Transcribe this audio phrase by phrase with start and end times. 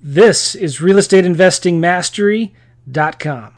[0.00, 3.52] This is realestateinvestingmastery.com.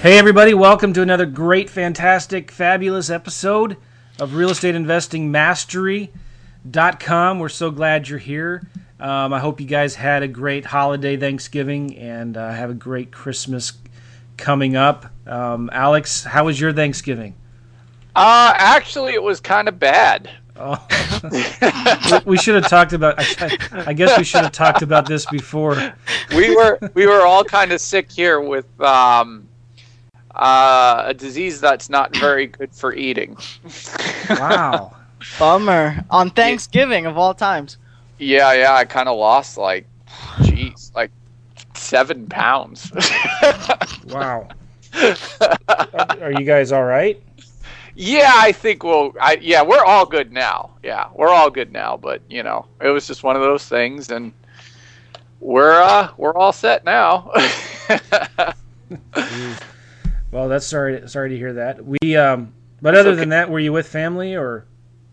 [0.00, 3.76] Hey, everybody, welcome to another great, fantastic, fabulous episode
[4.20, 7.40] of Real Estate Investing Mastery.com.
[7.40, 8.62] We're so glad you're here.
[9.02, 13.10] Um, I hope you guys had a great holiday Thanksgiving and uh, have a great
[13.10, 13.72] Christmas
[14.36, 15.06] coming up.
[15.26, 17.34] Um, Alex, how was your Thanksgiving?
[18.14, 20.30] Uh, actually, it was kind of bad.
[20.54, 20.86] Oh.
[22.26, 23.16] we should have talked about.
[23.18, 25.94] I, I, guess we should have talked about this before.
[26.36, 29.48] We were we were all kind of sick here with um,
[30.32, 33.36] uh, a disease that's not very good for eating.
[34.30, 34.94] Wow.
[35.40, 36.04] Bummer.
[36.10, 37.78] On Thanksgiving of all times.
[38.22, 39.86] Yeah, yeah, I kind of lost like,
[40.38, 41.10] jeez, like
[41.74, 42.92] seven pounds.
[44.06, 44.48] wow.
[46.20, 47.20] Are you guys all right?
[47.94, 49.12] Yeah, I think we'll.
[49.20, 50.70] I yeah, we're all good now.
[50.82, 51.96] Yeah, we're all good now.
[51.96, 54.32] But you know, it was just one of those things, and
[55.40, 57.32] we're uh we're all set now.
[60.32, 61.84] Well, that's sorry sorry to hear that.
[61.84, 63.20] We um, but other okay.
[63.20, 64.64] than that, were you with family or?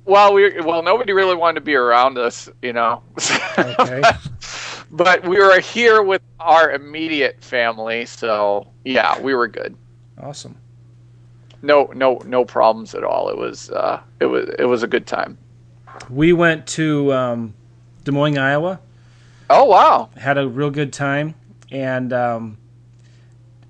[0.09, 3.03] Well, we well nobody really wanted to be around us, you know.
[3.59, 4.01] Okay.
[4.91, 9.77] but we were here with our immediate family, so yeah, we were good.
[10.19, 10.57] Awesome.
[11.61, 13.29] No, no, no problems at all.
[13.29, 15.37] It was uh, it was it was a good time.
[16.09, 17.53] We went to um,
[18.03, 18.79] Des Moines, Iowa.
[19.51, 20.09] Oh wow!
[20.17, 21.35] Had a real good time,
[21.71, 22.57] and um,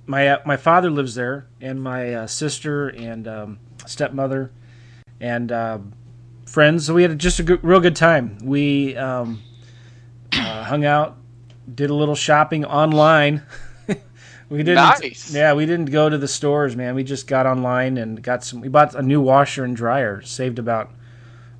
[0.07, 4.51] my uh, my father lives there, and my uh, sister and um, stepmother
[5.19, 5.79] and uh,
[6.49, 6.85] friends.
[6.85, 8.37] So we had just a good, real good time.
[8.41, 9.41] We um,
[10.33, 11.17] uh, hung out,
[11.73, 13.43] did a little shopping online.
[14.49, 14.75] we didn't.
[14.75, 15.33] Nice.
[15.33, 16.95] Yeah, we didn't go to the stores, man.
[16.95, 18.61] We just got online and got some.
[18.61, 20.21] We bought a new washer and dryer.
[20.21, 20.91] Saved about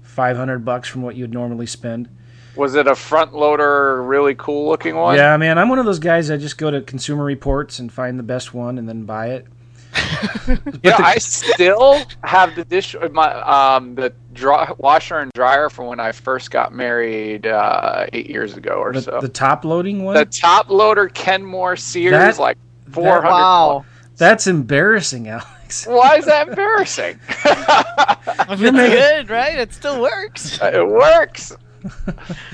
[0.02, 2.10] five hundred bucks from what you'd normally spend.
[2.56, 5.16] Was it a front loader, really cool looking one?
[5.16, 5.58] Yeah, man.
[5.58, 8.54] I'm one of those guys that just go to Consumer Reports and find the best
[8.54, 9.46] one and then buy it.
[10.84, 11.04] yeah, the...
[11.04, 16.12] I still have the dish my um the dry, washer and dryer from when I
[16.12, 19.20] first got married uh, eight years ago or the, so.
[19.22, 20.16] The top loading one.
[20.16, 22.58] The top loader Kenmore Sears, that, like
[22.92, 23.30] four hundred.
[23.30, 23.86] Wow,
[24.18, 25.86] that's embarrassing, Alex.
[25.88, 27.20] Why is that embarrassing?
[27.28, 29.58] it's good, right?
[29.58, 30.60] It still works.
[30.62, 31.56] It works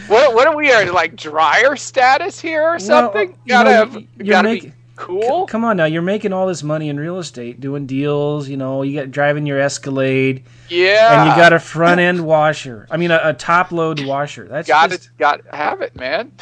[0.07, 3.29] what what are we are like dryer status here or something?
[3.29, 5.47] Well, gotta know, have, gotta make, be cool.
[5.47, 8.49] C- come on now, you're making all this money in real estate, doing deals.
[8.49, 10.43] You know, you got driving your Escalade.
[10.69, 12.87] Yeah, and you got a front end washer.
[12.89, 14.47] I mean, a, a top load washer.
[14.47, 15.05] That's got just...
[15.05, 15.17] it.
[15.17, 16.31] Got have it, man.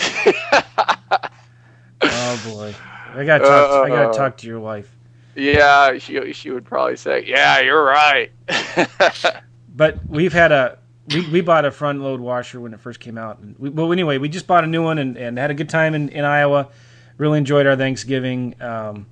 [2.02, 2.76] oh boy,
[3.14, 3.70] I gotta talk.
[3.70, 4.96] Uh, I gotta uh, talk to your wife.
[5.36, 8.32] Yeah, she she would probably say, "Yeah, you're right."
[9.76, 10.78] but we've had a
[11.08, 13.40] we, we bought a front load washer when it first came out.
[13.40, 15.70] And we, well, anyway, we just bought a new one and, and had a good
[15.70, 16.70] time in, in Iowa.
[17.18, 19.06] Really enjoyed our Thanksgiving, um,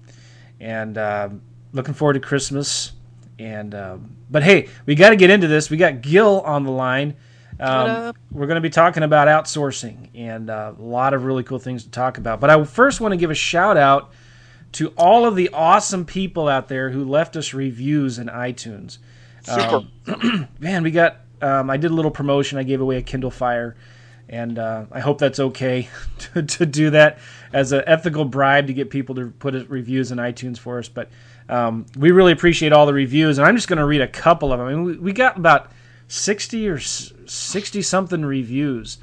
[0.60, 1.30] and uh,
[1.72, 2.94] looking forward to Christmas.
[3.40, 3.98] And uh,
[4.30, 5.70] but hey, we got to get into this.
[5.70, 7.16] We got Gil on the line.
[7.60, 11.60] Um, we're going to be talking about outsourcing and uh, a lot of really cool
[11.60, 12.40] things to talk about.
[12.40, 14.12] But I first want to give a shout out
[14.74, 18.98] to all of the awesome people out there who left us reviews in iTunes.
[19.44, 19.88] Super.
[20.08, 22.58] Um, man, we got um, I did a little promotion.
[22.58, 23.76] I gave away a Kindle Fire,
[24.30, 25.90] and uh, I hope that's okay
[26.20, 27.20] to, to do that
[27.54, 30.90] as an ethical bribe to get people to put reviews in iTunes for us.
[30.90, 31.10] But
[31.50, 34.54] um, we really appreciate all the reviews, and I'm just going to read a couple
[34.54, 34.68] of them.
[34.68, 35.72] I mean, we, we got about
[36.08, 38.98] 60 or 60 something reviews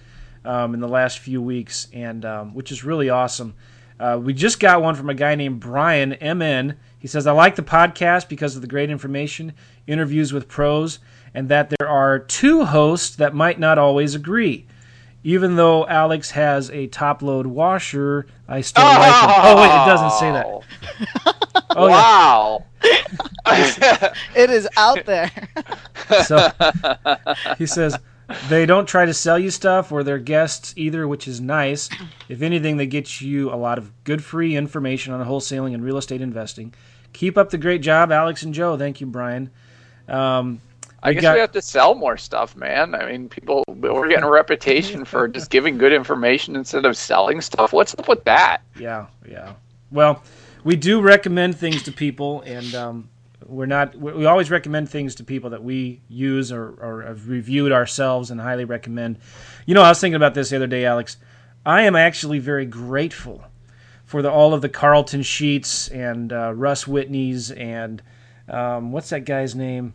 [0.45, 3.55] um, in the last few weeks, and um, which is really awesome.
[4.01, 6.77] Uh, we just got one from a guy named Brian MN.
[6.99, 9.55] He says, I like the podcast because of the great information,
[9.87, 11.01] interviews with pros,
[11.35, 14.67] and that there are two hosts that might not always agree.
[15.25, 18.87] Even though Alex has a top load washer, I still oh!
[18.87, 19.31] like him.
[19.45, 21.35] Oh, wait, it doesn't say that.
[21.77, 22.65] Oh, wow.
[22.83, 24.15] Yeah.
[24.35, 25.31] it is out there.
[26.25, 26.51] so
[27.59, 27.97] he says,
[28.49, 31.89] they don't try to sell you stuff or their guests either, which is nice.
[32.29, 35.99] If anything, they get you a lot of good free information on wholesaling and real
[35.99, 36.75] estate investing.
[37.13, 38.77] Keep up the great job, Alex and Joe.
[38.77, 39.51] Thank you, Brian.
[40.09, 40.61] Um,
[41.03, 41.35] I guess got...
[41.35, 42.95] we have to sell more stuff, man.
[42.95, 47.41] I mean, people we're getting a reputation for just giving good information instead of selling
[47.41, 47.73] stuff.
[47.73, 48.63] What's up with that?
[48.79, 49.55] Yeah, yeah.
[49.91, 50.23] Well,
[50.65, 53.11] we do recommend things to people, and um,
[53.47, 53.95] we're not.
[53.97, 58.41] We always recommend things to people that we use or, or have reviewed ourselves and
[58.41, 59.19] highly recommend.
[59.67, 61.17] You know, I was thinking about this the other day, Alex.
[61.65, 63.45] I am actually very grateful
[64.05, 68.03] for the, all of the Carlton Sheets and uh, Russ Whitney's and
[68.49, 69.93] um, what's that guy's name?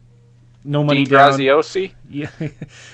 [0.66, 1.34] No money Dean down.
[1.34, 1.94] Graziosi?
[2.10, 2.30] Yeah,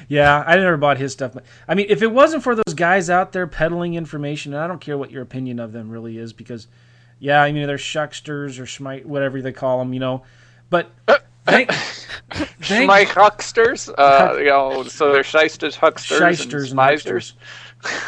[0.07, 0.43] yeah.
[0.45, 1.33] I never bought his stuff.
[1.33, 4.67] But I mean, if it wasn't for those guys out there peddling information, and I
[4.67, 6.67] don't care what your opinion of them really is, because
[7.19, 10.23] yeah, I mean they're shucksters or schmite, whatever they call them, you know.
[10.69, 10.89] But
[11.45, 11.71] thank,
[12.31, 13.89] thank Schmike hucksters?
[13.95, 17.33] Uh, you know, so they're shysters, hucksters, shysters and and.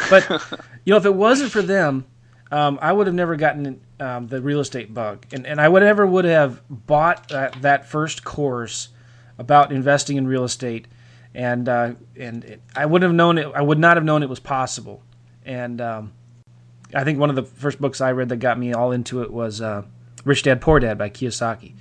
[0.09, 0.29] But
[0.85, 2.05] you know, if it wasn't for them,
[2.51, 5.83] um, I would have never gotten um, the real estate bug, and and I would
[5.83, 8.89] never would have bought that, that first course
[9.41, 10.87] about investing in real estate,
[11.33, 13.47] and uh, and it, I would have known it.
[13.55, 15.01] I would not have known it was possible,
[15.45, 16.13] and um,
[16.93, 19.31] I think one of the first books I read that got me all into it
[19.31, 19.83] was uh,
[20.23, 21.73] Rich Dad Poor Dad by Kiyosaki,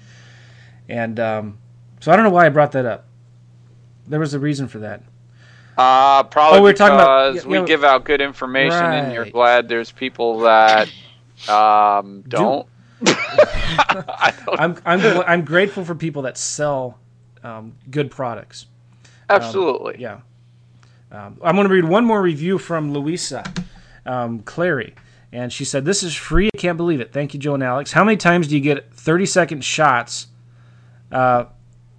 [0.89, 1.59] and um,
[2.01, 3.07] so I don't know why I brought that up.
[4.09, 5.03] There was a reason for that.
[5.79, 7.65] Uh, probably Oh, we were because talking about- yeah, we yeah.
[7.65, 10.91] give out good information, and you're glad there's people that
[11.49, 12.67] um, don't.
[13.07, 16.99] I don't I'm I'm I'm grateful for people that sell
[17.42, 18.66] um, good products.
[19.28, 19.96] absolutely.
[19.98, 20.20] Yeah.
[21.12, 23.42] Um, I'm going to read one more review from Louisa
[24.06, 24.94] um, Clary.
[25.32, 26.48] And she said, This is free.
[26.54, 27.12] I can't believe it.
[27.12, 27.92] Thank you, Joe and Alex.
[27.92, 30.28] How many times do you get 30 second shots?
[31.10, 31.46] Uh,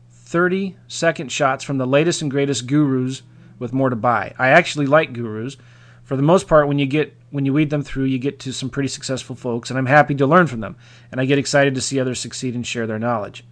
[0.09, 3.21] 30 second shots from the latest and greatest gurus
[3.59, 4.33] with more to buy.
[4.39, 5.57] I actually like gurus.
[6.03, 8.51] For the most part, when you get when you weed them through, you get to
[8.51, 10.75] some pretty successful folks, and I'm happy to learn from them.
[11.11, 13.45] And I get excited to see others succeed and share their knowledge.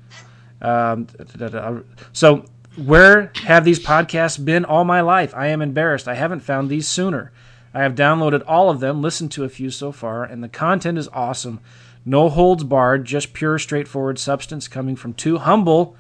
[0.61, 1.07] Um,
[1.37, 1.79] da-
[2.13, 2.45] so,
[2.75, 5.33] where have these podcasts been all my life?
[5.35, 6.07] I am embarrassed.
[6.07, 7.31] I haven't found these sooner.
[7.73, 10.97] I have downloaded all of them, listened to a few so far, and the content
[10.97, 11.59] is awesome.
[12.05, 15.95] No holds barred, just pure, straightforward substance coming from two humble,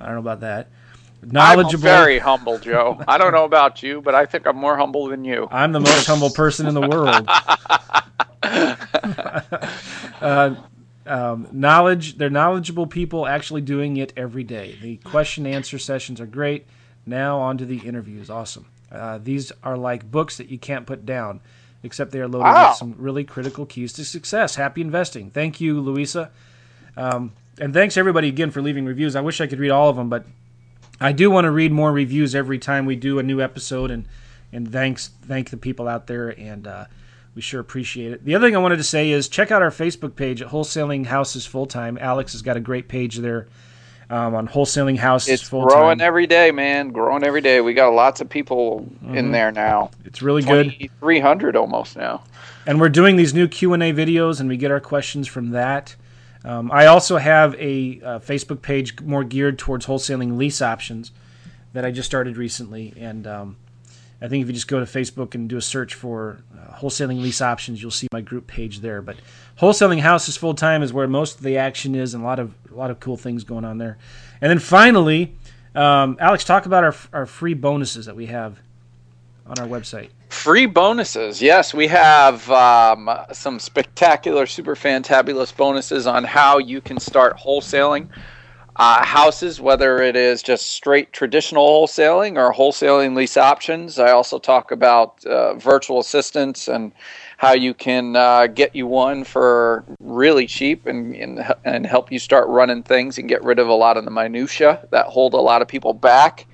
[0.00, 0.68] I don't know about that,
[1.22, 1.88] knowledgeable.
[1.88, 3.00] I'm very humble, Joe.
[3.06, 5.46] I don't know about you, but I think I'm more humble than you.
[5.50, 7.28] I'm the most humble person in the world.
[10.20, 10.54] uh,
[11.06, 14.76] um, knowledge, they're knowledgeable people actually doing it every day.
[14.80, 16.66] The question answer sessions are great.
[17.04, 18.30] Now on to the interviews.
[18.30, 18.66] Awesome.
[18.90, 21.40] Uh, these are like books that you can't put down,
[21.82, 22.68] except they are loaded Wow.
[22.70, 24.54] with some really critical keys to success.
[24.54, 25.30] Happy investing.
[25.30, 26.30] Thank you, Louisa.
[26.96, 29.16] Um, and thanks everybody again for leaving reviews.
[29.16, 30.24] I wish I could read all of them, but
[31.00, 34.06] I do want to read more reviews every time we do a new episode, and
[34.52, 36.84] and thanks thank the people out there, and uh,
[37.34, 38.24] we sure appreciate it.
[38.24, 41.06] The other thing I wanted to say is check out our Facebook page at Wholesaling
[41.06, 41.96] Houses Full Time.
[42.00, 43.48] Alex has got a great page there
[44.10, 46.90] um, on Wholesaling Houses It's Full growing every day, man.
[46.90, 47.60] Growing every day.
[47.62, 49.90] We got lots of people in there now.
[50.04, 50.78] It's really Mm-hmm.
[50.82, 50.90] good.
[51.00, 52.22] Three hundred almost now.
[52.66, 55.50] and we're doing these new Q and A videos, and we get our questions from
[55.50, 55.96] that.
[56.44, 61.12] Um, I also have a uh, Facebook page more geared towards wholesaling lease options
[61.72, 63.56] that I just started recently, and um,
[64.22, 67.20] I think if you just go to Facebook and do a search for uh, wholesaling
[67.20, 69.02] lease options, you'll see my group page there.
[69.02, 69.16] But
[69.60, 72.54] wholesaling houses full time is where most of the action is, and a lot of
[72.70, 73.98] a lot of cool things going on there.
[74.40, 75.34] And then finally,
[75.74, 78.60] um, Alex, talk about our our free bonuses that we have
[79.44, 80.10] on our website.
[80.28, 81.42] Free bonuses.
[81.42, 88.08] Yes, we have um, some spectacular, super fantabulous bonuses on how you can start wholesaling
[88.76, 93.98] uh, houses, whether it is just straight traditional wholesaling or wholesaling lease options.
[93.98, 96.92] I also talk about uh, virtual assistants and
[97.36, 102.18] how you can uh, get you one for really cheap and, and and help you
[102.18, 105.40] start running things and get rid of a lot of the minutia that hold a
[105.40, 106.46] lot of people back.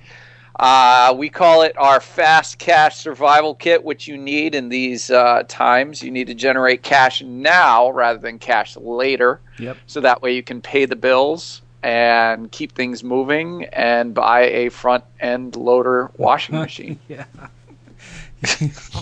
[0.59, 5.41] Uh, we call it our fast cash survival kit, which you need in these uh,
[5.47, 6.03] times.
[6.03, 9.39] You need to generate cash now rather than cash later.
[9.57, 9.77] Yep.
[9.87, 14.69] So that way you can pay the bills and keep things moving and buy a
[14.69, 16.99] front end loader washing machine.
[17.07, 17.25] yeah.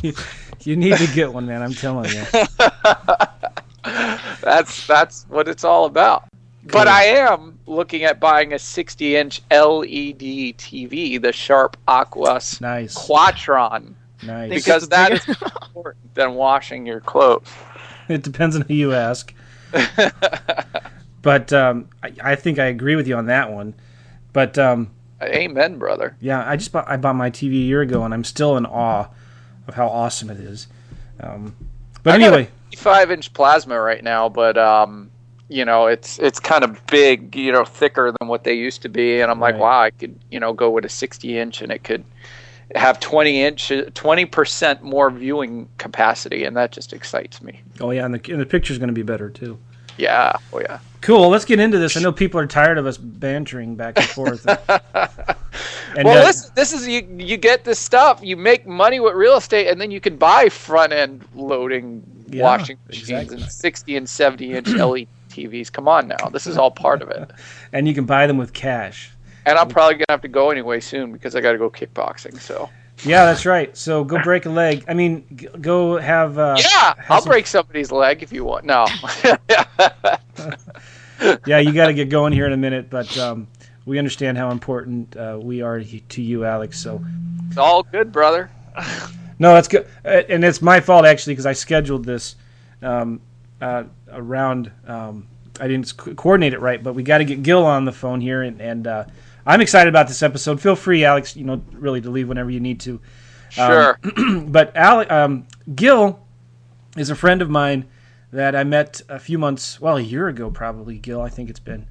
[0.03, 0.13] you,
[0.63, 1.61] you need to get one, man.
[1.61, 2.23] I'm telling you.
[4.41, 6.25] that's that's what it's all about.
[6.63, 12.97] But I am looking at buying a 60 inch LED TV, the Sharp Aquos Nice.
[12.97, 13.93] Quattron.
[14.23, 14.49] Nice.
[14.49, 15.31] Because it's that bigger?
[15.31, 17.47] is more important than washing your clothes.
[18.09, 19.33] It depends on who you ask.
[21.21, 23.73] But um, I, I think I agree with you on that one.
[24.33, 26.15] But um, Amen, brother.
[26.19, 28.65] yeah, I just bought, I bought my TV a year ago, and I'm still in
[28.65, 29.07] awe
[29.67, 30.67] of how awesome it is.
[31.19, 31.55] Um,
[32.03, 35.09] but I anyway, 55 inch plasma right now, but um,
[35.49, 38.89] you know, it's it's kind of big, you know, thicker than what they used to
[38.89, 41.71] be, and I'm like, wow, I could, you know, go with a 60 inch, and
[41.71, 42.03] it could
[42.75, 47.61] have 20 inch, 20 percent more viewing capacity, and that just excites me.
[47.79, 49.57] oh yeah, and the, and the picture's going to be better too.
[49.97, 50.79] Yeah, oh yeah.
[51.01, 51.29] Cool.
[51.29, 51.95] Let's get into this.
[51.95, 54.45] I know people are tired of us bantering back and forth.
[55.95, 57.01] And, well, uh, listen, this is you.
[57.17, 58.19] You get this stuff.
[58.21, 62.43] You make money with real estate, and then you can buy front end loading Yeah,
[62.43, 63.37] washing machines exactly.
[63.37, 65.71] and sixty and seventy inch LED TVs.
[65.71, 67.31] Come on now, this is all part of it.
[67.73, 69.11] and you can buy them with cash.
[69.47, 72.39] And I'm probably gonna have to go anyway soon because I got to go kickboxing.
[72.39, 72.69] So
[73.03, 73.75] Yeah, that's right.
[73.77, 74.83] So go break a leg.
[74.87, 76.37] I mean, g- go have.
[76.37, 78.65] Uh, yeah, have I'll some- break somebody's leg if you want.
[78.65, 78.85] No,
[81.45, 83.47] Yeah, you got to get going here in a minute, but um,
[83.85, 86.79] we understand how important uh, we are to you, Alex.
[86.79, 87.03] So
[87.47, 88.51] it's all good, brother.
[89.39, 92.35] no, that's good, and it's my fault actually because I scheduled this
[92.83, 93.19] um,
[93.61, 94.71] uh, around.
[94.85, 95.27] Um,
[95.59, 98.21] I didn't co- coordinate it right, but we got to get Gil on the phone
[98.21, 99.05] here, and, and uh,
[99.47, 100.59] I'm excited about this episode.
[100.59, 102.99] Feel free, Alex, you know, really to leave whenever you need to.
[103.49, 103.97] Sure.
[104.47, 106.19] but Ale- um, Gil
[106.97, 107.85] is a friend of mine
[108.33, 110.97] that I met a few months, well, a year ago probably.
[110.97, 111.87] Gil, I think it's been.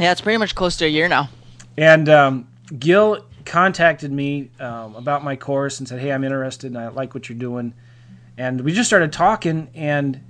[0.00, 1.28] Yeah, it's pretty much close to a year now.
[1.76, 6.78] And um, Gil contacted me um, about my course and said, "Hey, I'm interested, and
[6.78, 7.74] I like what you're doing."
[8.38, 10.20] And we just started talking, and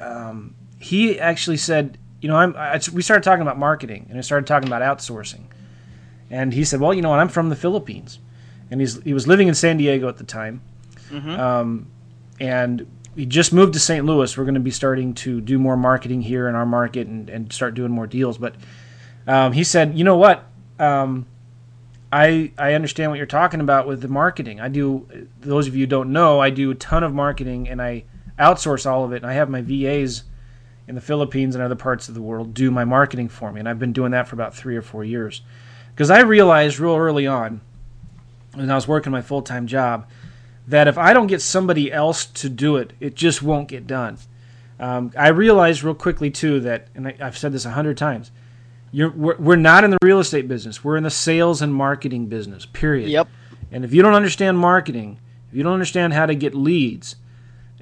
[0.00, 4.22] um, he actually said, "You know, I'm." I, we started talking about marketing, and I
[4.22, 5.44] started talking about outsourcing.
[6.34, 7.20] And he said, "Well, you know what?
[7.20, 8.18] I'm from the Philippines,"
[8.70, 10.60] and he's he was living in San Diego at the time,
[11.40, 11.86] um,
[12.40, 14.04] and he just moved to St.
[14.04, 14.36] Louis.
[14.36, 17.52] We're going to be starting to do more marketing here in our market and, and
[17.52, 18.54] start doing more deals, but.
[19.26, 20.44] Um, he said, "You know what?
[20.78, 21.24] Um,
[22.12, 24.60] I I understand what you're talking about with the marketing.
[24.60, 25.08] I do.
[25.40, 28.04] Those of you who don't know, I do a ton of marketing, and I
[28.38, 29.22] outsource all of it.
[29.22, 30.24] And I have my VAs
[30.86, 33.68] in the Philippines and other parts of the world do my marketing for me, and
[33.68, 35.42] I've been doing that for about three or four years.
[35.94, 37.60] Because I realized real early on,
[38.54, 40.08] when I was working my full time job,
[40.66, 44.18] that if I don't get somebody else to do it, it just won't get done.
[44.80, 48.30] Um, I realized real quickly too that, and I, I've said this a hundred times."
[48.94, 50.84] You're, we're, we're not in the real estate business.
[50.84, 53.08] We're in the sales and marketing business, period.
[53.08, 53.26] Yep.
[53.72, 55.18] And if you don't understand marketing,
[55.50, 57.16] if you don't understand how to get leads,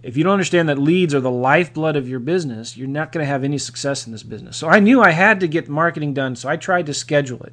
[0.03, 3.23] if you don't understand that leads are the lifeblood of your business, you're not going
[3.23, 4.57] to have any success in this business.
[4.57, 7.53] So I knew I had to get marketing done, so I tried to schedule it.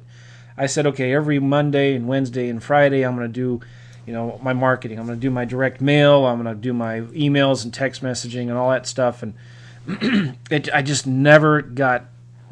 [0.60, 3.64] I said, okay, every Monday and Wednesday and Friday, I'm going to do,
[4.06, 4.98] you know, my marketing.
[4.98, 6.26] I'm going to do my direct mail.
[6.26, 9.22] I'm going to do my emails and text messaging and all that stuff.
[9.22, 9.34] And
[10.50, 12.04] it, I just never got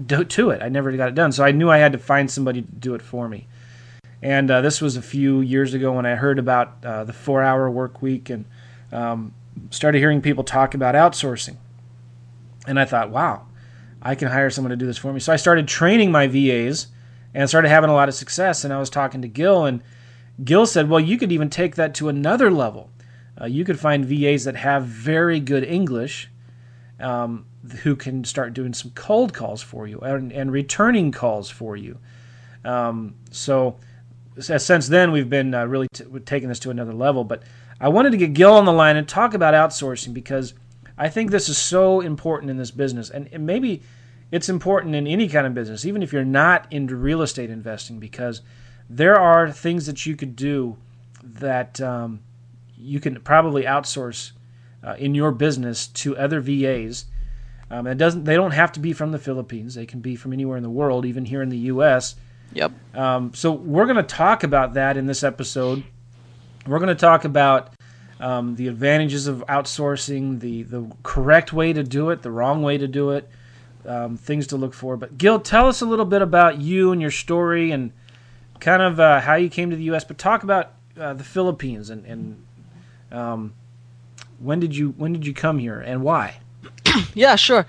[0.07, 0.63] to it.
[0.63, 1.33] I never got it done.
[1.33, 3.47] So I knew I had to find somebody to do it for me.
[4.23, 7.43] And uh, this was a few years ago when I heard about uh, the four
[7.43, 8.47] hour work week and
[8.91, 9.35] um,
[9.69, 11.57] started hearing people talk about outsourcing.
[12.67, 13.45] And I thought, wow,
[14.01, 15.21] I can hire someone to do this for me.
[15.21, 16.87] So I started training my VAs
[17.35, 18.65] and started having a lot of success.
[18.65, 19.83] And I was talking to Gil, and
[20.43, 22.91] Gil said, well, you could even take that to another level.
[23.41, 26.31] Uh, you could find VAs that have very good English
[27.01, 27.47] um,
[27.83, 31.99] who can start doing some cold calls for you and, and returning calls for you.
[32.65, 33.77] Um, so
[34.39, 37.25] since then, we've been uh, really t- taking this to another level.
[37.25, 37.43] But
[37.81, 40.55] I wanted to get Gil on the line and talk about outsourcing because
[40.97, 43.83] I think this is so important in this business, and, and maybe
[44.31, 47.99] it's important in any kind of business, even if you're not into real estate investing,
[47.99, 48.43] because
[48.89, 50.77] there are things that you could do
[51.23, 52.21] that um,
[52.77, 54.33] you can probably outsource
[54.85, 57.07] uh, in your business to other VAs.
[57.71, 58.25] Um, it doesn't.
[58.25, 59.75] They don't have to be from the Philippines.
[59.75, 62.15] They can be from anywhere in the world, even here in the U.S.
[62.55, 62.73] Yep.
[62.97, 65.85] Um, so we're going to talk about that in this episode.
[66.67, 67.75] We're going to talk about
[68.21, 72.79] um, the advantages of outsourcing, the the correct way to do it, the wrong way
[72.79, 73.29] to do it,
[73.89, 74.97] um, things to look for.
[74.97, 77.93] But Gil, tell us a little bit about you and your story and
[78.61, 80.05] kind of uh, how you came to the U.S.
[80.05, 82.47] But talk about uh, the Philippines and, and
[83.11, 83.55] um,
[84.39, 86.39] when did you when did you come here and why?
[87.15, 87.67] Yeah, sure.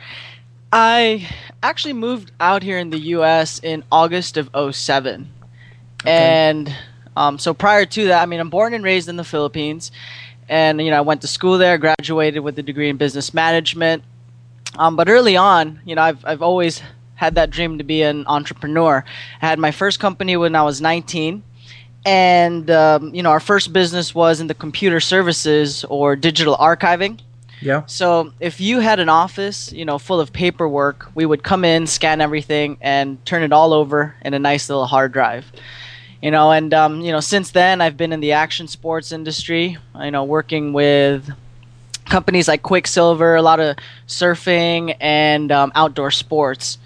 [0.72, 1.28] I
[1.64, 3.60] actually moved out here in the U.S.
[3.60, 5.30] in August of 07.
[6.06, 6.76] And
[7.18, 9.92] um, so prior to that, I mean, I'm born and raised in the Philippines.
[10.48, 14.04] And, you know, I went to school there, graduated with a degree in business management.
[14.80, 16.82] Um, but early on, you know, I've, I've always
[17.16, 19.04] had that dream to be an entrepreneur.
[19.42, 21.44] I had my first company when I was 19.
[22.06, 27.20] And, um, you know, our first business was in the computer services or digital archiving.
[27.62, 27.86] Yeah.
[27.88, 31.86] So if you had an office, you know, full of paperwork, we would come in,
[31.86, 35.46] scan everything, and turn it all over in a nice little hard drive.
[36.22, 39.78] You know, and um, you know, since then I've been in the action sports industry.
[40.02, 41.30] You know, working with
[42.10, 46.78] companies like Quiksilver, a lot of surfing and um, outdoor sports.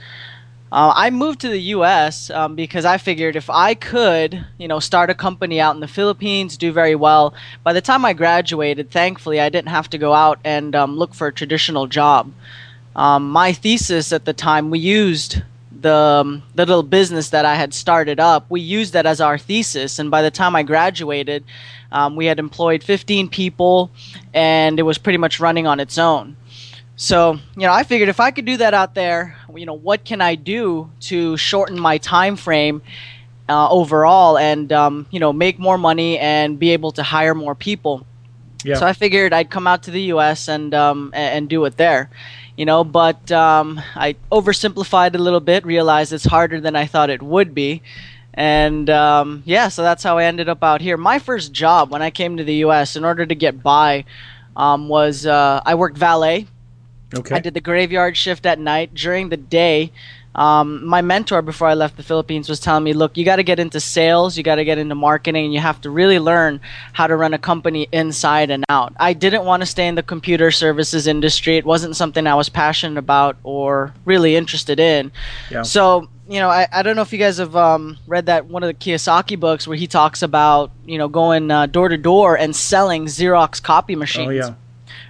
[0.71, 2.31] Uh, I moved to the U.S.
[2.31, 5.87] Um, because I figured if I could, you know, start a company out in the
[5.87, 7.35] Philippines, do very well.
[7.63, 11.13] By the time I graduated, thankfully, I didn't have to go out and um, look
[11.13, 12.31] for a traditional job.
[12.95, 15.43] Um, my thesis at the time, we used
[15.83, 19.37] the um, the little business that I had started up, we used that as our
[19.37, 19.99] thesis.
[19.99, 21.43] And by the time I graduated,
[21.93, 23.91] um, we had employed 15 people,
[24.33, 26.35] and it was pretty much running on its own.
[26.95, 30.03] So, you know, I figured if I could do that out there, you know, what
[30.03, 32.81] can I do to shorten my time frame
[33.47, 37.55] uh, overall and, um, you know, make more money and be able to hire more
[37.55, 38.05] people?
[38.63, 38.75] Yeah.
[38.75, 40.47] So I figured I'd come out to the U.S.
[40.47, 42.09] and um, and do it there,
[42.55, 42.85] you know.
[42.85, 47.53] But um, I oversimplified a little bit, realized it's harder than I thought it would
[47.53, 47.81] be,
[48.33, 50.97] and um, yeah, so that's how I ended up out here.
[50.97, 52.95] My first job when I came to the U.S.
[52.95, 54.05] in order to get by
[54.55, 56.47] um, was uh, I worked valet.
[57.15, 57.35] okay.
[57.35, 58.93] I did the graveyard shift at night.
[58.93, 59.91] During the day,
[60.35, 63.43] um, my mentor before I left the Philippines was telling me, look, you got to
[63.43, 66.59] get into sales, you got to get into marketing, and you have to really learn
[66.93, 68.93] how to run a company inside and out.
[68.97, 71.57] I didn't want to stay in the computer services industry.
[71.57, 75.11] It wasn't something I was passionate about or really interested in.
[75.51, 75.61] Yeah.
[75.61, 78.63] So, you know, I, I don't know if you guys have um, read that one
[78.63, 82.35] of the Kiyosaki books where he talks about, you know, going uh, door to door
[82.35, 84.53] and selling Xerox copy machines oh yeah.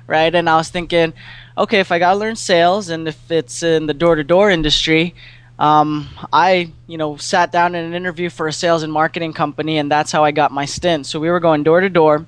[0.05, 0.35] right?
[0.35, 1.13] And I was thinking,
[1.57, 5.15] okay, if I gotta learn sales and if it's in the door to door industry,
[5.59, 9.77] um, I, you know, sat down in an interview for a sales and marketing company,
[9.77, 11.05] and that's how I got my stint.
[11.05, 12.25] So we were going door to door,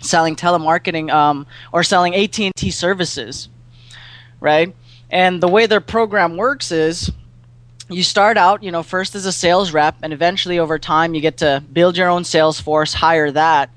[0.00, 3.50] selling telemarketing um, or selling AT and T services,
[4.40, 4.74] right?
[5.10, 7.10] And the way their program works is
[7.92, 11.20] you start out, you know, first as a sales rep, and eventually over time you
[11.20, 13.70] get to build your own sales force, hire that.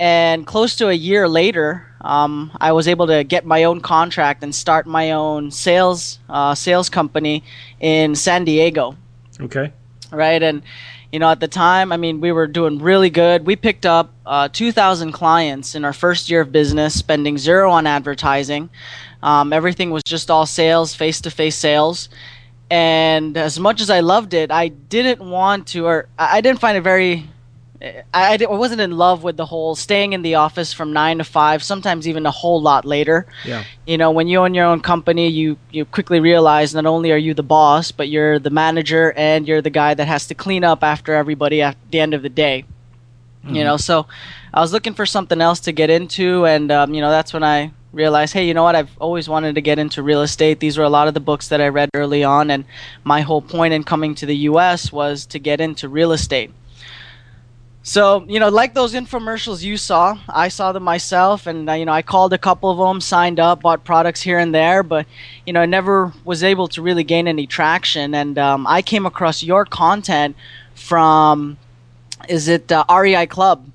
[0.00, 4.42] And close to a year later, um, I was able to get my own contract
[4.42, 7.44] and start my own sales uh, sales company
[7.80, 8.96] in San Diego
[9.40, 9.72] Okay.
[10.10, 10.42] right?
[10.42, 10.62] And
[11.12, 13.46] you know, at the time, I mean, we were doing really good.
[13.46, 17.86] We picked up uh, 2,000 clients in our first year of business, spending zero on
[17.86, 18.68] advertising.
[19.22, 22.08] Um, everything was just all sales, face-to-face sales.
[22.70, 26.76] And as much as I loved it, I didn't want to, or I didn't find
[26.76, 27.28] it very.
[28.14, 31.24] I, I wasn't in love with the whole staying in the office from nine to
[31.24, 33.64] five, sometimes even a whole lot later Yeah.
[33.84, 37.18] you know when you own your own company you you quickly realize not only are
[37.18, 40.64] you the boss but you're the manager and you're the guy that has to clean
[40.64, 42.64] up after everybody at the end of the day
[43.46, 44.06] you know so
[44.54, 47.44] i was looking for something else to get into and um, you know that's when
[47.44, 50.76] i realized hey you know what i've always wanted to get into real estate these
[50.76, 52.64] were a lot of the books that i read early on and
[53.04, 56.50] my whole point in coming to the us was to get into real estate
[57.86, 61.84] so, you know, like those infomercials you saw, I saw them myself, and, uh, you
[61.84, 65.06] know, I called a couple of them, signed up, bought products here and there, but,
[65.44, 68.14] you know, I never was able to really gain any traction.
[68.14, 70.34] And um, I came across your content
[70.74, 71.58] from,
[72.26, 73.66] is it uh, REI Club?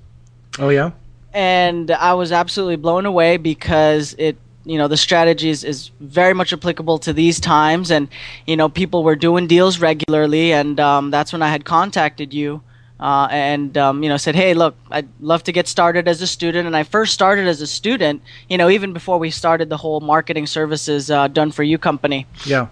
[0.58, 0.90] Oh yeah.
[1.32, 6.34] And I was absolutely blown away because it you know the strategy is, is very
[6.34, 8.08] much applicable to these times and
[8.46, 12.60] you know people were doing deals regularly and um, that's when I had contacted you
[12.98, 16.26] uh, and um, you know said hey look I'd love to get started as a
[16.26, 19.78] student and I first started as a student you know even before we started the
[19.78, 22.66] whole marketing services uh, done for you company Yeah.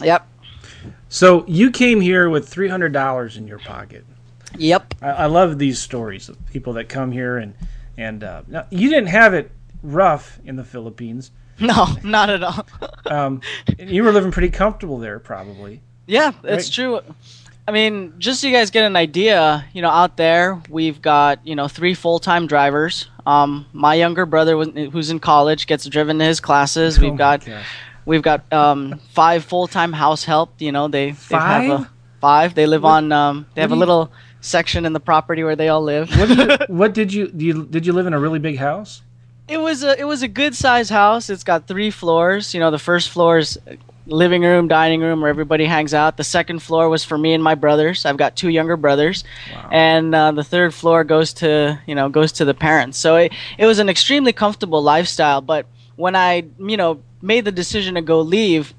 [0.00, 0.26] yep
[1.08, 4.04] So you came here with three hundred dollars in your pocket.
[4.56, 7.54] Yep I, I love these stories of people that come here and
[7.96, 9.50] and uh, now, you didn't have it
[9.82, 11.30] rough in the Philippines.
[11.60, 12.66] no not at all
[13.06, 13.40] Um,
[13.78, 15.82] you were living pretty comfortable there, probably.
[16.06, 16.72] Yeah, it's Right.
[16.74, 17.00] true.
[17.68, 21.46] I mean, just so you guys get an idea, you know, out there we've got
[21.46, 23.08] you know three full-time drivers.
[23.26, 26.98] Um, my younger brother, who's in college, gets driven to his classes.
[26.98, 27.66] Oh We've my got gosh.
[28.06, 30.54] we've got um, five full-time house help.
[30.60, 31.70] You know, they they have Five?
[31.70, 32.54] a five.
[32.54, 33.12] They live on.
[33.12, 36.10] Um, they have do a you- little section in the property where they all live.
[36.16, 38.58] What did you, what did you, do you did you live in a really big
[38.58, 39.02] house?
[39.48, 41.28] It was a it was a good sized house.
[41.28, 42.54] It's got three floors.
[42.54, 43.58] You know, the first floor is
[44.06, 46.16] living room, dining room, where everybody hangs out.
[46.16, 48.04] The second floor was for me and my brothers.
[48.04, 49.24] I've got two younger brothers,
[49.70, 52.98] and uh, the third floor goes to you know goes to the parents.
[52.98, 55.40] So it it was an extremely comfortable lifestyle.
[55.40, 58.72] But when I you know made the decision to go leave,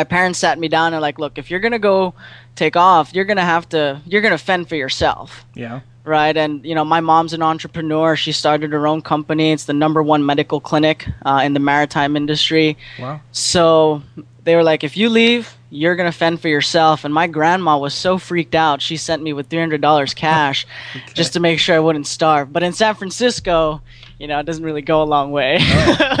[0.00, 2.14] my parents sat me down and like, look, if you're gonna go
[2.54, 5.80] take off, you're gonna have to you're gonna fend for yourself Yeah.
[6.04, 6.36] right?
[6.36, 8.14] And you know, my mom's an entrepreneur.
[8.16, 9.52] She started her own company.
[9.52, 12.76] It's the number one medical clinic uh, in the maritime industry.
[13.00, 13.20] Wow.
[13.32, 14.02] So
[14.44, 17.04] they were like, if you leave, you're gonna fend for yourself.
[17.04, 18.80] And my grandma was so freaked out.
[18.80, 20.66] She sent me with three hundred dollars cash
[21.14, 22.52] just to make sure I wouldn't starve.
[22.52, 23.80] But in San Francisco,
[24.20, 25.58] you know, it doesn't really go a long way.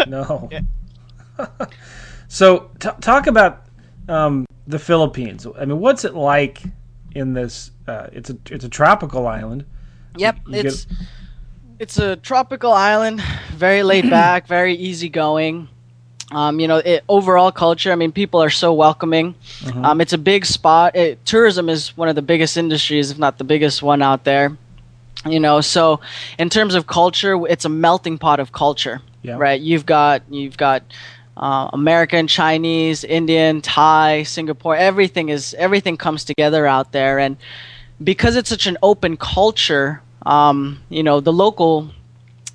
[0.08, 0.50] No.
[2.28, 3.65] so t- talk about
[4.08, 5.46] um, the Philippines.
[5.58, 6.62] I mean, what's it like
[7.14, 7.70] in this?
[7.86, 9.64] Uh, it's a it's a tropical island.
[10.16, 10.86] Yep, You get- it's
[11.78, 13.20] it's a tropical island,
[13.54, 15.68] very laid back, very easygoing.
[16.32, 17.92] Um, you know, it, overall culture.
[17.92, 19.36] I mean, people are so welcoming.
[19.74, 20.96] Um, it's a big spot.
[20.96, 24.56] It, tourism is one of the biggest industries, if not the biggest one out there.
[25.24, 26.00] You know, so
[26.36, 29.36] in terms of culture, it's a melting pot of culture, Yeah.
[29.38, 29.60] right?
[29.60, 30.82] You've got you've got
[31.36, 34.76] uh, American, Chinese, Indian, Thai, Singapore.
[34.76, 37.36] Everything is everything comes together out there, and
[38.02, 41.90] because it's such an open culture, um, you know, the local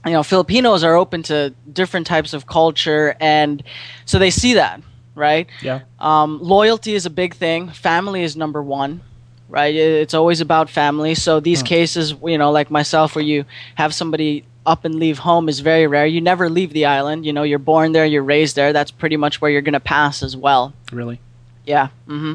[0.05, 3.63] you know Filipinos are open to different types of culture, and
[4.05, 4.81] so they see that,
[5.15, 5.47] right?
[5.61, 5.81] Yeah.
[5.99, 7.69] Um, loyalty is a big thing.
[7.69, 9.01] Family is number one,
[9.47, 9.75] right?
[9.75, 11.13] It's always about family.
[11.13, 15.49] So these cases, you know, like myself, where you have somebody up and leave home
[15.49, 16.05] is very rare.
[16.05, 17.25] You never leave the island.
[17.25, 18.73] You know, you're born there, you're raised there.
[18.73, 20.73] That's pretty much where you're gonna pass as well.
[20.91, 21.19] Really.
[21.65, 21.89] Yeah.
[22.07, 22.33] Mm-hmm.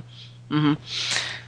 [0.55, 0.75] Mm-hmm.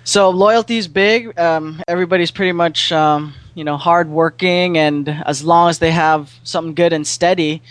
[0.04, 1.38] So loyalty's big.
[1.38, 6.74] Um, everybody's pretty much, um, you know, hardworking, and as long as they have something
[6.74, 7.62] good and steady,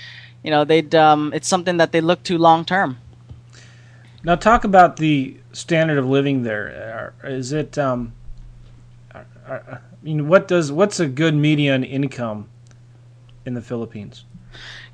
[0.43, 0.93] you know, they'd.
[0.93, 3.00] Um, it's something that they look to long term.
[4.24, 7.13] Now talk about the standard of living there.
[7.24, 7.78] Is it?
[7.78, 8.13] Um,
[9.50, 12.50] I mean, what does what's a good median income
[13.48, 14.26] in the Philippines?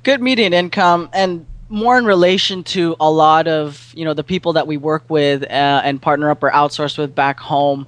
[0.02, 4.52] good median income and more in relation to a lot of you know the people
[4.52, 5.46] that we work with uh,
[5.84, 7.86] and partner up or outsource with back home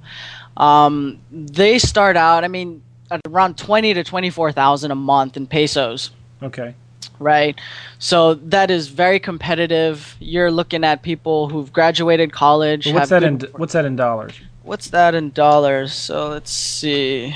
[0.57, 6.09] um, they start out i mean at around 20 to 24000 a month in pesos
[6.41, 6.73] Okay.
[7.19, 7.59] right
[7.99, 13.39] so that is very competitive you're looking at people who've graduated college what's that in
[13.57, 14.33] what's that in dollars?
[14.63, 17.35] what's that in dollars so let's see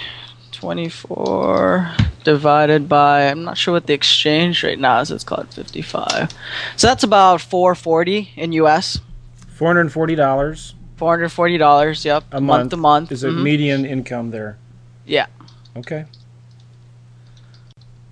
[0.62, 1.92] 24
[2.24, 6.30] divided by i'm not sure what the exchange rate now is it's called 55
[6.76, 9.00] so that's about 440 in us
[9.48, 12.70] Four hundred and forty dollars $440 yep a month month.
[12.70, 13.42] to month is a Mhm.
[13.42, 14.58] median income there.
[15.06, 15.26] Yeah.
[15.76, 16.06] Okay.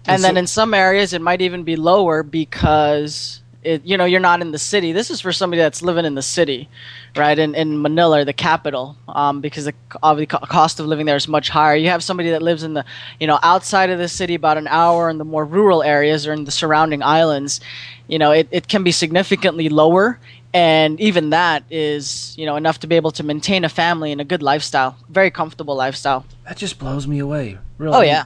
[0.07, 4.05] and so- then in some areas it might even be lower because it, you know
[4.05, 6.69] you're not in the city this is for somebody that's living in the city
[7.15, 11.15] right in, in manila the capital um, because the obviously co- cost of living there
[11.15, 12.85] is much higher you have somebody that lives in the
[13.19, 16.33] you know outside of the city about an hour in the more rural areas or
[16.33, 17.59] in the surrounding islands
[18.07, 20.19] you know it, it can be significantly lower
[20.53, 24.21] and even that is you know enough to be able to maintain a family and
[24.21, 27.57] a good lifestyle very comfortable lifestyle That just blows me away.
[27.77, 27.95] Really.
[27.95, 28.25] oh yeah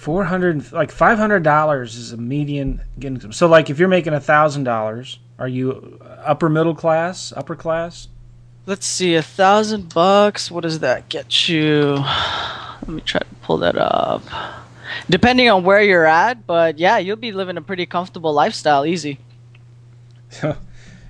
[0.00, 3.34] Four hundred, like five hundred dollars is a median income.
[3.34, 8.08] So, like, if you're making a thousand dollars, are you upper middle class, upper class?
[8.64, 10.50] Let's see, a thousand bucks.
[10.50, 11.96] What does that get you?
[11.96, 14.22] Let me try to pull that up.
[15.10, 19.18] Depending on where you're at, but yeah, you'll be living a pretty comfortable lifestyle, easy.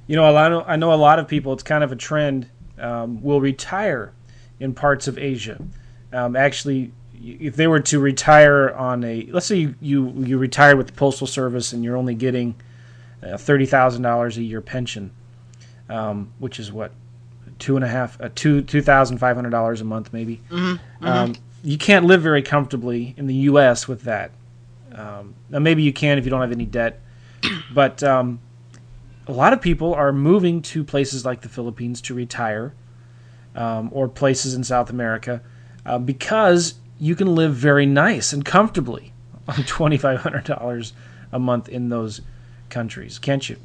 [0.08, 1.52] You know, a lot of, I know a lot of people.
[1.52, 2.48] It's kind of a trend.
[2.76, 4.12] Um, will retire
[4.58, 5.62] in parts of Asia.
[6.12, 6.90] Um, actually,
[7.22, 10.92] if they were to retire on a, let's say you you, you retired with the
[10.92, 12.54] postal service and you're only getting
[13.22, 15.10] uh, thirty thousand dollars a year pension,
[15.88, 16.92] um, which is what
[17.58, 20.40] two and a half, uh, two two thousand five hundred dollars a month, maybe.
[21.02, 23.86] Um, you can't live very comfortably in the U.S.
[23.86, 24.30] with that.
[24.94, 27.00] Um, now, maybe you can if you don't have any debt,
[27.74, 28.40] but um,
[29.26, 32.74] a lot of people are moving to places like the Philippines to retire,
[33.54, 35.42] um, or places in South America,
[35.84, 39.12] uh, because you can live very nice and comfortably
[39.48, 40.92] on twenty five hundred dollars
[41.32, 42.20] a month in those
[42.68, 43.56] countries, can't you?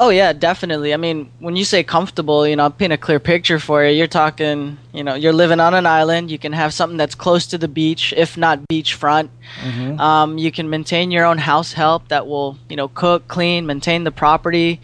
[0.00, 0.94] Oh yeah, definitely.
[0.94, 3.90] I mean, when you say comfortable, you know, I'll paint a clear picture for you.
[3.90, 6.30] You're talking, you know, you're living on an island.
[6.30, 9.30] You can have something that's close to the beach, if not beachfront.
[9.98, 14.04] Um, you can maintain your own house help that will, you know, cook, clean, maintain
[14.04, 14.80] the property,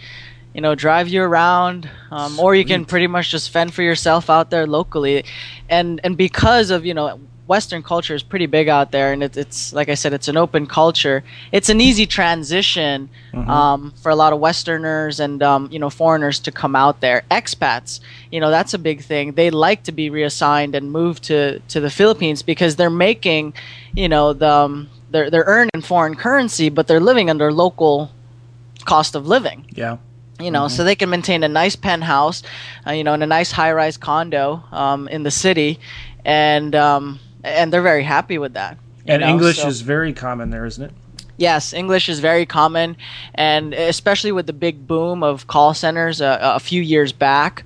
[0.52, 4.28] you know, drive you around, um, or you can pretty much just fend for yourself
[4.28, 5.24] out there locally.
[5.68, 9.36] And and because of you know Western culture is pretty big out there, and it's
[9.36, 11.22] it's like I said, it's an open culture.
[11.52, 16.40] It's an easy transition um, for a lot of Westerners and um, you know foreigners
[16.40, 17.22] to come out there.
[17.30, 18.00] Expats,
[18.32, 19.32] you know, that's a big thing.
[19.32, 23.52] They like to be reassigned and move to to the Philippines because they're making,
[23.94, 28.10] you know, the um, they're they're earning foreign currency, but they're living under local
[28.86, 29.96] cost of living Yeah.
[30.40, 32.42] you know, so they can maintain a nice penthouse,
[32.86, 35.78] uh, you know, in a nice high-rise condo um, in the city,
[36.24, 38.78] and um, and they're very happy with that.
[39.06, 40.92] And know, English so- is very common there, isn't it?
[41.36, 42.96] yes, English is very common,
[43.34, 47.64] and especially with the big boom of call centers uh, a few years back.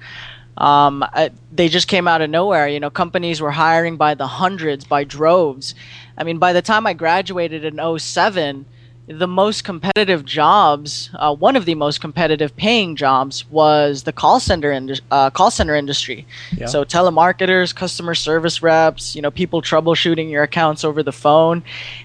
[0.57, 2.67] Um, uh, they just came out of nowhere.
[2.67, 5.75] You know, companies were hiring by the hundreds, by droves.
[6.17, 8.67] I mean, by the time I graduated in 07,
[9.09, 14.39] the most competitive jobs, uh, one of the most competitive paying jobs, was the call
[14.39, 16.27] center indus- uh, call center industry.
[16.57, 16.67] Yeah.
[16.67, 21.63] So telemarketers, customer service reps, you know, people troubleshooting your accounts over the phone.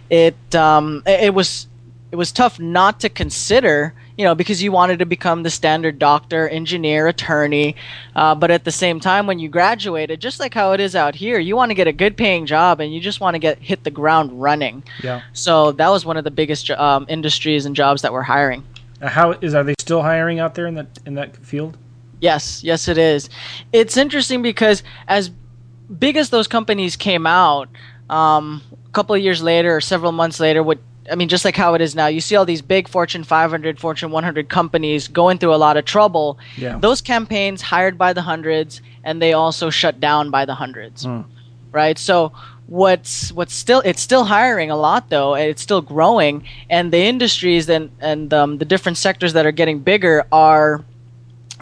[0.09, 1.67] It um, it it was
[2.11, 5.97] it was tough not to consider you know, because you wanted to become the standard
[5.97, 7.76] doctor, engineer, attorney.
[8.15, 11.15] Uh, but at the same time, when you graduated, just like how it is out
[11.15, 13.58] here, you want to get a good paying job and you just want to get
[13.60, 14.84] hit the ground running.
[15.04, 15.21] Yeah.
[15.34, 18.63] So that was one of the biggest um, industries and jobs that we're hiring.
[19.02, 21.78] Uh, How is are they still hiring out there in that in that field?
[22.19, 23.30] Yes, yes, it is.
[23.73, 25.30] It's interesting because as
[25.99, 27.67] big as those companies came out,
[28.10, 30.80] um, a couple of years later or several months later, what
[31.11, 33.79] I mean, just like how it is now, you see all these big Fortune 500,
[33.79, 36.37] Fortune 100 companies going through a lot of trouble.
[36.57, 36.77] Yeah.
[36.79, 41.21] Those campaigns hired by the hundreds, and they also shut down by the hundreds, Hmm.
[41.71, 41.97] right?
[41.97, 42.31] So
[42.67, 46.99] what's what's still it's still hiring a lot though, and it's still growing, and the
[47.03, 50.83] industries and and um, the different sectors that are getting bigger are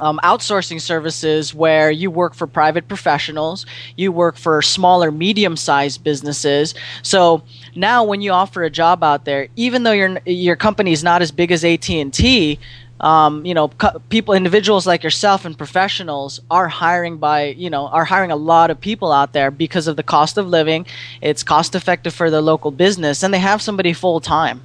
[0.02, 6.74] um, outsourcing services where you work for private professionals, you work for smaller, medium-sized businesses.
[7.04, 7.44] So
[7.76, 11.22] now, when you offer a job out there, even though your your company is not
[11.22, 12.60] as big as AT and T,
[13.00, 17.88] um, you know, co- people, individuals like yourself and professionals are hiring by, you know,
[17.88, 20.86] are hiring a lot of people out there because of the cost of living.
[21.22, 24.62] It's cost effective for the local business, and they have somebody full time.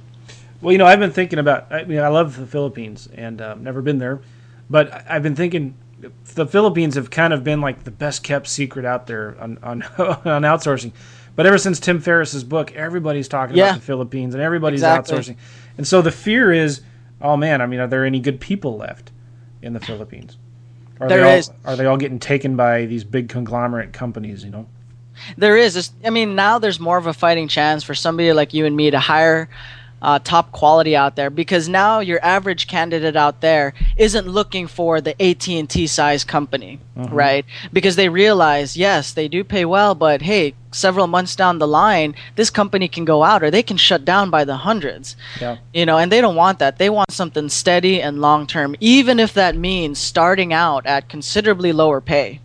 [0.61, 1.71] Well, you know, I've been thinking about.
[1.71, 4.19] I mean, I love the Philippines, and uh, never been there,
[4.69, 5.75] but I've been thinking
[6.35, 9.83] the Philippines have kind of been like the best kept secret out there on on,
[9.97, 10.91] on outsourcing.
[11.35, 13.69] But ever since Tim Ferriss's book, everybody's talking Yeah.
[13.69, 15.17] about the Philippines, and everybody's Exactly.
[15.17, 15.35] outsourcing.
[15.77, 16.81] And so the fear is,
[17.21, 19.11] oh man, I mean, are there any good people left
[19.61, 20.37] in the Philippines?
[20.99, 21.51] Are There they all, is.
[21.63, 24.43] Are they all getting taken by these big conglomerate companies?
[24.43, 24.65] You know.
[25.37, 25.91] There is.
[26.05, 28.89] I mean, now there's more of a fighting chance for somebody like you and me
[28.91, 29.47] to hire
[30.01, 35.01] uh, top quality out there because now your average candidate out there isn't looking for
[35.01, 37.45] the AT&T size company, right?
[37.73, 42.15] Because they realize, yes, they do pay well, but hey, several months down the line,
[42.35, 45.15] this company can go out or they can shut down by the hundreds.
[45.41, 45.57] Yeah.
[45.73, 46.77] You know, and they don't want that.
[46.77, 51.73] They want something steady and long term, even if that means starting out at considerably
[51.73, 52.39] lower pay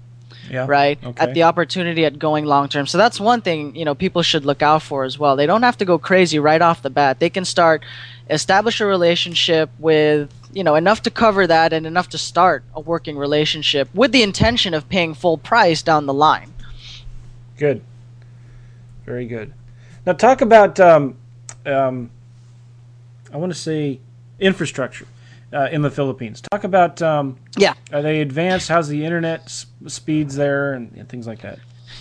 [0.53, 0.67] Yeah.
[0.69, 1.25] right Okay.
[1.25, 4.45] at the opportunity at going long term so that's one thing you know people should
[4.45, 7.19] look out for as well they don't have to go crazy right off the bat
[7.21, 7.83] they can start
[8.29, 12.81] establish a relationship with you know enough to cover that and enough to start a
[12.81, 16.53] working relationship with the intention of paying full price down the line
[17.59, 17.81] Good.
[19.05, 19.53] Very good.
[20.05, 21.17] Now talk about um,
[21.65, 22.11] um,
[23.33, 24.01] I want to say
[24.41, 25.07] infrastructure
[25.53, 26.41] uh, in the Philippines.
[26.51, 28.69] Talk about um, yeah are they advanced?
[28.69, 31.59] How's the internet s- speeds there and, and things like that?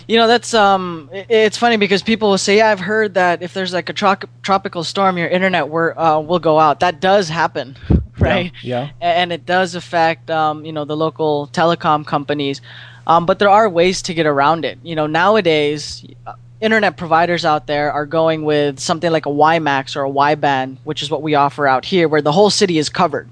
[0.08, 3.42] You know, that's um, i- it's funny because people will say, "Yeah, I've heard that
[3.42, 7.00] if there's like a tro- tropical storm, your internet wor- uh, will go out." That
[7.00, 7.76] does happen,
[8.18, 8.50] right?
[8.62, 8.90] Yeah.
[9.00, 12.60] A- And it does affect, um, you know, the local telecom companies.
[13.06, 14.78] Um, but there are ways to get around it.
[14.82, 19.96] You know, nowadays, uh, internet providers out there are going with something like a WiMAX
[19.96, 22.88] or a Y-band, which is what we offer out here, where the whole city is
[22.88, 23.28] covered,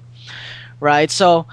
[0.81, 1.09] right?
[1.09, 1.45] So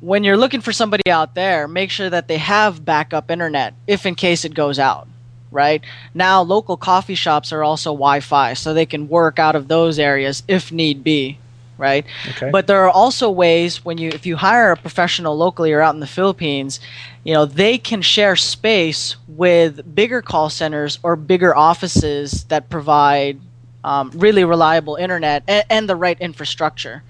[0.00, 4.06] when you're looking for somebody out there, make sure that they have backup internet if
[4.06, 5.06] in case it goes out,
[5.50, 5.82] right?
[6.14, 9.98] Now, local coffee shops are also Wi Fi, so they can work out of those
[9.98, 11.38] areas if need be,
[11.76, 12.06] right?
[12.30, 12.50] Okay.
[12.50, 15.94] But there are also ways when you, if you hire a professional locally or out
[15.94, 16.78] in the Philippines,
[17.24, 23.40] you know, they can share space with bigger call centers or bigger offices that provide
[23.82, 27.02] um, really reliable internet and, and the right infrastructure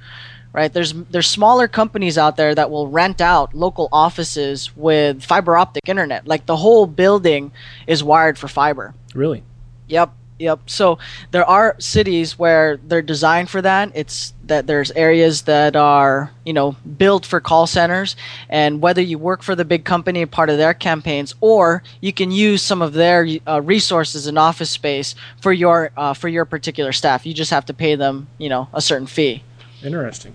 [0.53, 0.73] right?
[0.73, 5.89] There's there's smaller companies out there that will rent out local offices with fiber optic
[5.89, 6.27] internet.
[6.27, 7.53] Like the whole building
[7.87, 8.95] is wired for fiber.
[9.15, 9.43] Really?
[9.89, 10.61] yep yep.
[10.67, 10.99] So
[11.33, 13.91] there are cities where they're designed for that.
[13.95, 18.17] It's that there's areas that are you know built for call centers.
[18.49, 22.31] And whether you work for the big company part of their campaigns or you can
[22.31, 26.93] use some of their uh, resources and office space for your uh, for your particular
[26.93, 27.27] staff.
[27.27, 29.43] You just have to pay them you know a certain fee
[29.83, 30.35] Interesting.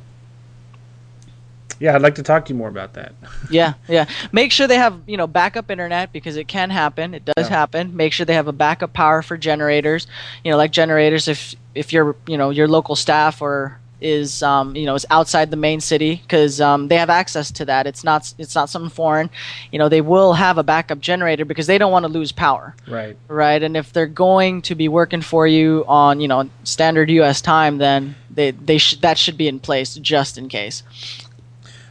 [1.80, 3.14] Yeah, I'd like to talk to you more about that.
[3.50, 4.06] yeah, yeah.
[4.32, 7.14] Make sure they have you know backup internet because it can happen.
[7.14, 7.56] It does Yeah.
[7.58, 7.96] happen.
[7.98, 10.08] Make sure they have a backup power for generators.
[10.44, 14.76] You know, like generators if if your you know your local staff or is um,
[14.76, 17.88] you know is outside the main city because um, they have access to that.
[17.88, 19.30] It's not it's not something foreign.
[19.72, 22.76] You know, they will have a backup generator because they don't want to lose power
[22.88, 23.18] Right.
[23.28, 23.62] right?
[23.64, 27.42] And if they're going to be working for you on, you know, standard U.S.
[27.42, 30.84] time, then they they should that should be in place just in case.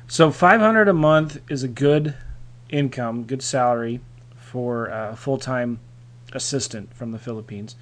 [0.06, 2.14] So 500 a month is a good
[2.68, 4.00] income, good salary
[4.36, 5.80] for a full-time
[6.34, 7.76] assistant from the Philippines.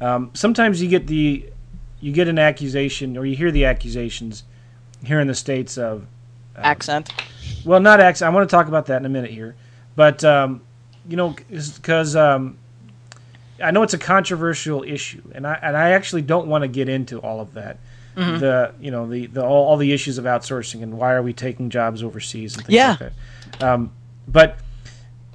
[0.00, 1.50] Um, sometimes you get the
[2.00, 4.44] you get an accusation or you hear the accusations
[5.04, 6.06] here in the states of
[6.56, 7.12] Accent.
[7.64, 8.30] well, not accent.
[8.30, 9.54] I want to talk about that in a minute here,
[9.94, 10.62] but um,
[11.08, 12.56] you know, because um,
[13.62, 16.88] I know it's a controversial issue, and I and I actually don't want to get
[16.88, 17.78] into all of that.
[18.14, 21.34] the you know the, the all, all the issues of outsourcing and why are we
[21.34, 22.88] taking jobs overseas and things Yeah.
[22.98, 22.98] like
[23.60, 23.62] that.
[23.62, 23.92] Um,
[24.26, 24.56] but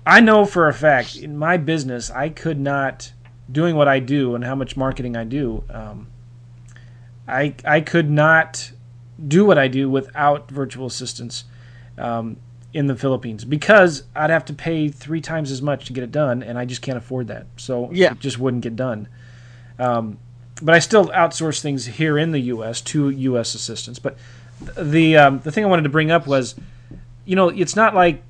[0.03, 3.11] I know for a fact in my business I could not
[3.51, 5.63] doing what I do and how much marketing I do.
[5.69, 6.07] Um,
[7.27, 8.71] I I could not
[9.27, 11.43] do what I do without virtual assistants
[11.97, 12.37] um,
[12.73, 16.11] in the Philippines because I'd have to pay three times as much to get it
[16.11, 17.45] done, and I just can't afford that.
[17.57, 18.11] So Yeah.
[18.13, 19.07] it just wouldn't get done.
[19.77, 20.17] Um,
[20.61, 22.81] but I still outsource things here in the U.S.
[22.81, 23.55] to U.S.
[23.55, 23.99] assistants.
[23.99, 24.17] But
[24.77, 26.55] the um, the thing I wanted to bring up was,
[27.25, 28.21] you know, it's not like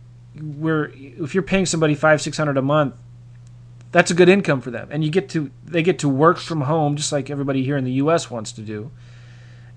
[0.41, 2.95] we're if you're paying somebody five six hundred a month,
[3.91, 6.61] that's a good income for them, and you get to they get to work from
[6.61, 8.29] home just like everybody here in the U.S.
[8.31, 8.91] wants to do,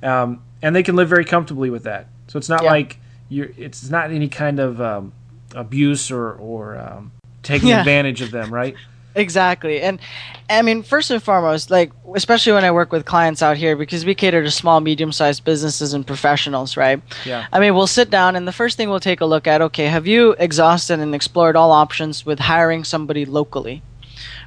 [0.02, 2.06] um, and they can live very comfortably with that.
[2.28, 2.70] So it's not Yeah.
[2.70, 2.98] like
[3.28, 5.12] you're it's not any kind of um,
[5.54, 7.80] abuse or or um, taking Yeah.
[7.80, 8.74] advantage of them, right?
[9.16, 9.80] Exactly.
[9.80, 10.00] And
[10.50, 14.04] I mean, first and foremost, like, especially when I work with clients out here, because
[14.04, 17.00] we cater to small, medium sized businesses and professionals, right?
[17.24, 17.46] Yeah.
[17.52, 19.86] I mean, we'll sit down and the first thing we'll take a look at okay,
[19.86, 23.82] have you exhausted and explored all options with hiring somebody locally?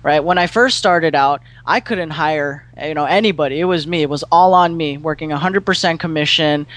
[0.03, 0.23] Right.
[0.23, 3.59] When I first started out, I couldn't hire, you know, anybody.
[3.59, 4.03] It was me.
[4.03, 6.67] It was all on me, working 100% commission,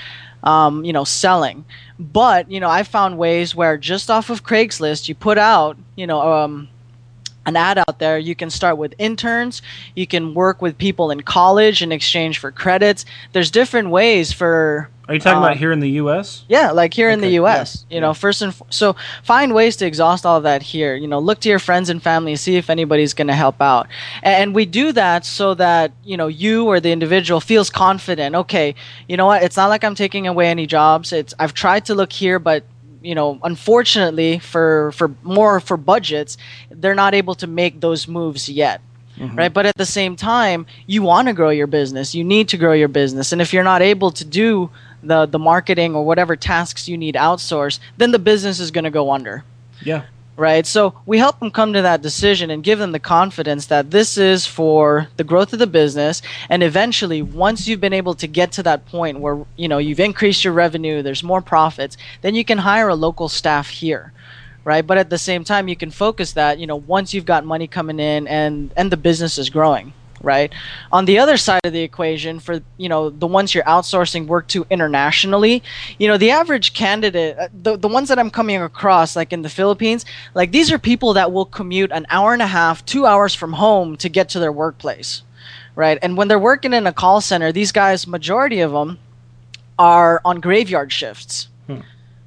[0.43, 1.65] um, you know, selling.
[1.99, 6.07] But, you know, I found ways where just off of Craigslist, you put out, you
[6.07, 6.69] know, um,
[7.47, 8.19] an ad out there.
[8.19, 9.63] You can start with interns.
[9.97, 13.05] You can work with people in college in exchange for credits.
[13.33, 16.45] There's different ways for Are you talking Um, about here in the U.S.?
[16.49, 17.85] yeah, like here in the U.S.
[17.89, 18.13] yeah, You know, yeah.
[18.13, 20.95] first and f- so find ways to exhaust all of that here.
[20.95, 23.89] You know, look to your friends and family, see if anybody's going to help out,
[24.23, 28.37] and we do that so that you know you or the individual feels confident.
[28.37, 28.75] Okay,
[29.09, 29.43] you know what?
[29.43, 31.13] It's not like I'm taking away any jobs.
[31.13, 32.63] It's I've tried to look here, but
[33.03, 36.37] you know, unfortunately for for more for budgets,
[36.71, 38.81] they're not able to make those moves yet
[39.21, 39.37] mm-hmm.
[39.37, 39.53] right?
[39.53, 42.15] But at the same time you want to grow your business.
[42.15, 43.33] You need to grow your business.
[43.33, 44.71] And if you're not able to do
[45.03, 48.91] the the marketing or whatever tasks you need outsourced then the business is going to
[48.91, 49.45] go under.
[49.83, 50.05] Yeah.
[50.37, 50.67] Right?
[50.67, 54.17] So we help them come to that decision and give them the confidence that this
[54.17, 56.23] is for the growth of the business.
[56.49, 60.01] And eventually once you've been able to get to that point where you know you've
[60.01, 64.13] increased your revenue there's more profits then you can hire a local staff here
[64.65, 64.87] right?
[64.87, 67.67] But at the same time you can focus that you know once you've got money
[67.67, 70.53] coming in and and the business is growing right?
[70.93, 74.49] On the other side of the equation for you know the ones you're outsourcing work
[74.49, 75.63] to internationally
[75.99, 79.43] you know the average candidate uh, the, the ones that i'm coming across like in
[79.43, 80.05] the philippines
[80.35, 83.53] like these are people that will commute an hour and a half two hours from
[83.53, 85.23] home to get to their workplace
[85.75, 85.99] right?
[86.03, 88.99] And when they're working in a call center these guys majority of them
[89.79, 91.49] are on graveyard shifts.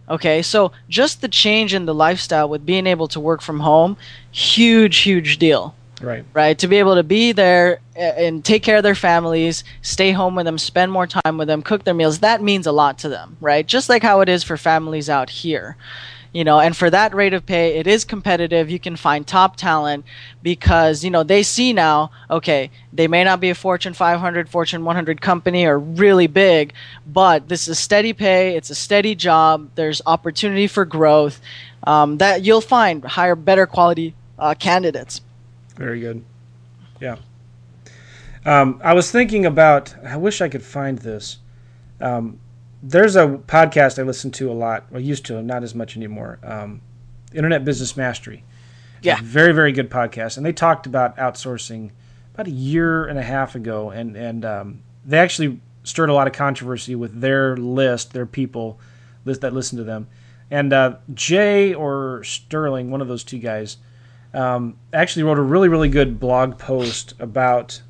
[0.10, 3.96] Okay, so just the change in the lifestyle with being able to work from home,
[4.32, 6.26] huge, huge deal, Right.
[6.34, 6.58] right?
[6.60, 10.46] To be able to be there and take care of their families, stay home with
[10.46, 13.38] them, spend more time with them, cook their meals, that means a lot to them,
[13.40, 13.66] right?
[13.66, 15.78] Just like how it is for families out here.
[16.34, 18.68] You know, and for that rate of pay, it is competitive.
[18.68, 20.04] You can find top talent
[20.42, 24.84] because, you know, they see now, okay, they may not be a Fortune 500, Fortune
[24.84, 26.74] 100 company or really big,
[27.06, 28.58] but this is steady pay.
[28.58, 29.70] It's a steady job.
[29.76, 31.40] There's opportunity for growth
[31.84, 35.22] um, that you'll find higher, better quality uh, candidates.
[35.76, 36.24] Very good.
[37.00, 37.18] Yeah.
[38.46, 39.96] Um, I was thinking about.
[40.04, 41.38] I wish I could find this.
[42.02, 42.40] Um,
[42.82, 44.86] there's a podcast I listen to a lot.
[44.92, 46.40] Well, used to, not as much anymore.
[46.44, 46.82] Um,
[47.34, 48.44] Internet Business Mastery.
[49.02, 49.20] Yeah.
[49.22, 50.38] Very, very good podcast.
[50.38, 51.92] And they talked about outsourcing
[52.34, 56.28] about a year and a half ago, and and um, they actually stirred a lot
[56.28, 58.80] of controversy with their list, their people
[59.26, 60.08] list that listen to them.
[60.50, 63.78] And uh, Jay or Sterling, one of those two guys,
[64.34, 67.82] um, actually wrote a really, really good blog post about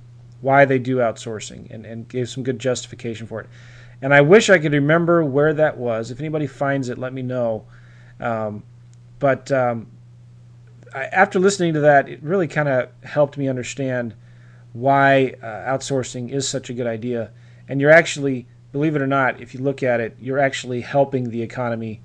[0.42, 3.48] why they do outsourcing and, and gave some good justification for it.
[4.02, 6.12] And I wish I could remember where that was.
[6.12, 7.66] If anybody finds it, let me know.
[8.20, 8.64] Um,
[9.20, 9.88] but um,
[10.94, 14.14] I, after listening to that, it really kind of helped me understand
[14.74, 17.32] why uh, outsourcing is such a good idea.
[17.70, 21.30] And you're actually, believe it or not, if you look at it, you're actually helping
[21.30, 22.02] the economy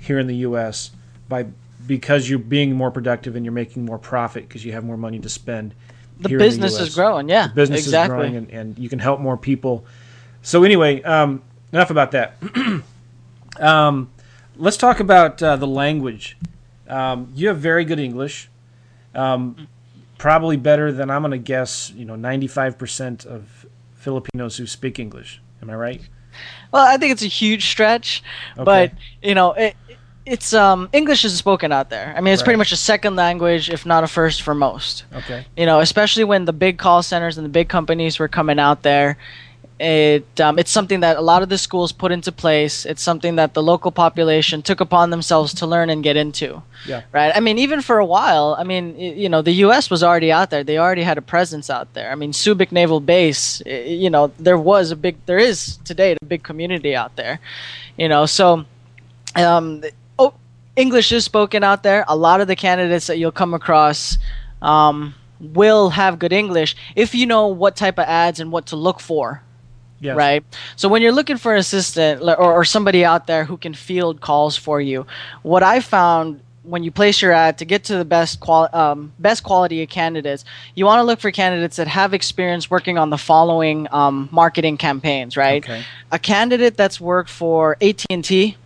[0.00, 0.90] here in the U.S.
[1.28, 1.46] by
[1.86, 5.18] because you're being more productive and you're making more profit because you have more money
[5.20, 5.74] to spend.
[6.20, 6.88] The the business US.
[6.88, 7.48] is growing, yeah.
[7.48, 8.16] The business exactly.
[8.16, 9.84] is growing and, and you can help more people.
[10.42, 11.42] So anyway, um,
[11.72, 12.36] enough about that.
[13.60, 14.10] um,
[14.56, 16.36] let's talk about uh, the language.
[16.88, 18.48] Um, you have very good English,
[19.14, 19.68] um,
[20.18, 21.92] probably better than I'm going to guess.
[21.94, 25.42] You know, 95% of Filipinos who speak English.
[25.60, 26.00] Am I right?
[26.72, 28.22] Well, I think it's a huge stretch,
[28.56, 28.92] but
[29.22, 29.76] you know, it,
[30.26, 32.12] it's um English is spoken out there.
[32.16, 35.04] I mean, it's pretty much a second language, if not a first for most.
[35.14, 35.46] Okay.
[35.56, 38.82] You know, especially when the big call centers and the big companies were coming out
[38.82, 39.16] there.
[39.78, 42.86] It um, it's something that a lot of the schools put into place.
[42.86, 46.62] It's something that the local population took upon themselves to learn and get into.
[46.86, 47.02] Yeah.
[47.12, 47.30] Right.
[47.34, 49.90] I mean, even for a while, I mean, you know, the U.S.
[49.90, 50.64] was already out there.
[50.64, 52.10] They already had a presence out there.
[52.10, 53.62] I mean, Subic Naval Base.
[53.66, 57.38] You know, there was a big, there is today a big community out there.
[57.98, 58.64] You know, so
[59.36, 59.82] um,
[60.76, 62.04] English is spoken out there.
[62.06, 64.18] A lot of the candidates that you'll come across
[64.62, 68.76] um, will have good English if you know what type of ads and what to
[68.76, 69.42] look for
[69.98, 70.16] Yes.
[70.16, 70.44] right?
[70.76, 74.20] So when you're looking for an assistant or, or somebody out there who can field
[74.20, 75.06] calls for you,
[75.42, 79.12] what I found when you place your ad to get to the best qual- um,
[79.20, 83.08] best quality of candidates, you want to look for candidates that have experience working on
[83.10, 85.64] the following um, marketing campaigns, right?
[85.64, 85.82] Okay.
[86.12, 88.56] A candidate that's worked for AT and T,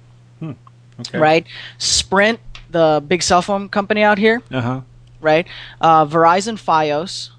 [1.01, 1.18] Okay.
[1.18, 1.46] right?
[1.78, 2.40] Sprint,
[2.70, 4.80] the big cell phone company out here, Uh huh.
[5.20, 5.46] right?
[5.80, 7.30] Uh, Verizon, FiOS,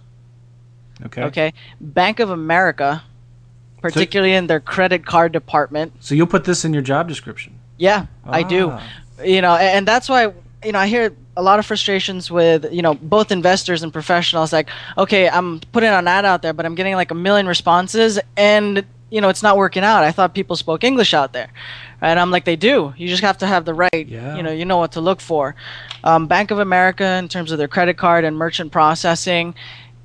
[1.05, 1.23] Okay.
[1.23, 1.53] okay?
[1.79, 3.03] Bank of America,
[3.81, 5.93] particularly in their credit card department.
[5.99, 7.53] So you'll put this in your job description.
[7.77, 8.69] Yeah, I do.
[8.71, 8.83] Ah.
[9.23, 10.31] You know, and that's why
[10.63, 14.53] you know I hear a lot of frustrations with you know both investors and professionals.
[14.53, 18.19] Like, okay, I'm putting an ad out there, but I'm getting like a million responses,
[18.37, 20.03] and you know it's not working out.
[20.03, 21.49] I thought people spoke English out there,
[22.01, 22.93] and I'm like, they do.
[22.97, 24.07] You just have to have the right.
[24.07, 24.35] Yeah.
[24.35, 25.55] You know, you know what to look for.
[26.03, 29.53] Um, Bank of America in terms of their credit card and merchant processing,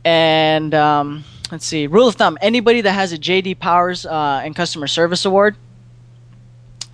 [0.05, 4.55] and um, let's see, rule of thumb: anybody that has a JD Powers uh, and
[4.55, 5.57] customer service award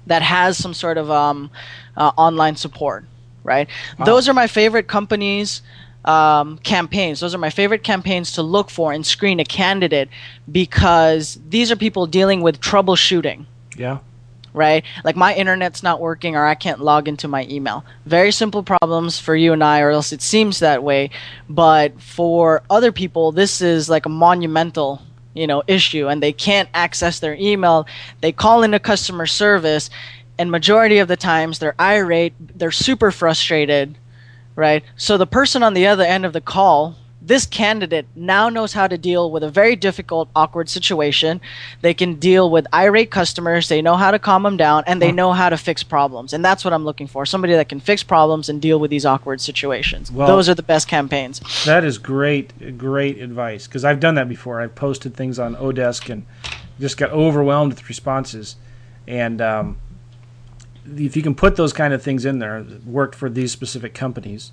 [0.07, 1.51] that has some sort of um,
[1.97, 3.05] uh, online support,
[3.45, 3.69] right?
[4.05, 5.63] Those are my favorite companies.
[6.05, 7.21] Um, campaigns.
[7.21, 10.09] Those are my favorite campaigns to look for and screen a candidate
[10.51, 13.47] because these are people dealing with troubleshooting
[13.77, 13.99] Yeah.
[14.55, 14.85] Right?
[15.05, 17.85] Like my internet's not working or I can't log into my email.
[18.07, 21.11] Very simple problems for you and I, or else it seems that way.
[21.49, 25.03] But for other people, this is like a monumental,
[25.35, 27.87] you know, issue, and they can't access their email.
[28.21, 29.89] They call into customer service,
[30.39, 33.97] and majority of the times they're irate, they're super frustrated,
[34.57, 34.83] right?
[34.97, 36.97] So the person on the other end of the call.
[37.25, 41.41] This candidate now knows how to deal with a very difficult, awkward situation.
[41.81, 43.69] They can deal with irate customers.
[43.69, 46.33] They know how to calm them down, and they know how to fix problems.
[46.33, 49.07] And that's what I'm looking for: somebody that can fix problems and deal with these
[49.07, 50.11] awkward situations.
[50.11, 51.41] Well- Those are the best campaigns.
[51.65, 54.61] That is great, great advice because I've done that before.
[54.61, 56.27] I've posted things on Odesk and
[56.81, 58.57] just got overwhelmed with responses.
[59.07, 59.77] And um,
[60.97, 64.51] if you can put those kind of things in there, worked for these specific companies.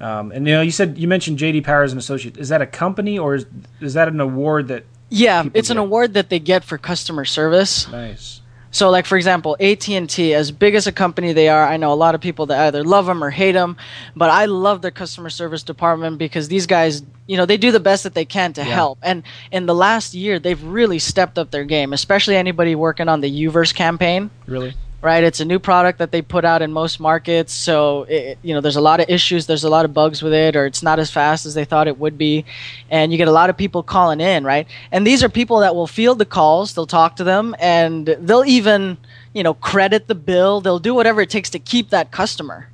[0.00, 2.36] Um, and you know, you said you mentioned JD Powers and Associate.
[2.36, 3.46] Is that a company or is
[3.80, 4.84] is that an award that?
[5.10, 7.88] Yeah, it's an award that they get for customer service.
[7.90, 8.42] Nice.
[8.70, 11.78] So, like for example, AT and T, as big as a company they are, I
[11.78, 13.78] know a lot of people that either love them or hate them,
[14.14, 17.80] but I love their customer service department because these guys, you know, they do the
[17.80, 18.66] best that they can to Yeah.
[18.74, 18.98] help.
[19.02, 23.22] And in the last year, they've really stepped up their game, especially anybody working on
[23.22, 24.28] the Uverse campaign.
[24.46, 24.74] Really?
[25.00, 28.52] Right, it's a new product that they put out in most markets, so it, you
[28.52, 30.82] know there's a lot of issues, there's a lot of bugs with it, or it's
[30.82, 32.44] not as fast as they thought it would be,
[32.90, 34.66] and you get a lot of people calling in, right?
[34.90, 38.44] And these are people that will field the calls, they'll talk to them, and they'll
[38.44, 38.96] even
[39.34, 42.68] you know credit the bill, they'll do whatever it takes to keep that customer.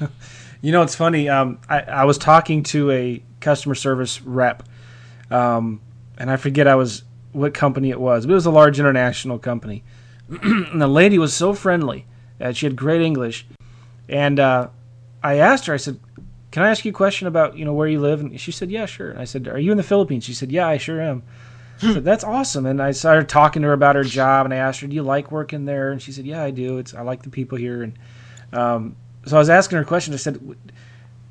[0.64, 1.28] You know, it's funny.
[1.28, 4.62] Um, I, I was talking to a customer service rep,
[5.30, 5.82] um,
[6.16, 9.38] and I forget I was what company it was, but it was a large international
[9.38, 9.82] company.
[10.28, 12.06] And the lady was so friendly.
[12.40, 13.46] Uh, she had great English,
[14.08, 14.68] and uh,
[15.22, 15.74] I asked her.
[15.74, 16.00] I said,
[16.50, 18.70] "Can I ask you a question about you know where you live?" And she said,
[18.70, 21.00] "Yeah, sure." And I said, "Are you in the Philippines?" She said, "Yeah, I sure
[21.00, 21.22] am."
[21.82, 24.58] I said, "That's awesome." And I started talking to her about her job, and I
[24.58, 26.78] asked her, "Do you like working there?" And she said, "Yeah, I do.
[26.78, 27.98] It's I like the people here." And
[28.52, 28.96] um,
[29.26, 30.12] so I was asking her a question.
[30.14, 30.40] I said,